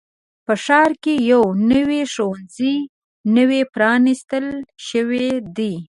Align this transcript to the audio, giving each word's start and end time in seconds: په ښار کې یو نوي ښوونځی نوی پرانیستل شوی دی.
په 0.45 0.53
ښار 0.63 0.91
کې 1.03 1.13
یو 1.31 1.43
نوي 1.71 2.01
ښوونځی 2.13 2.75
نوی 3.35 3.61
پرانیستل 3.73 4.45
شوی 4.87 5.25
دی. 5.57 5.73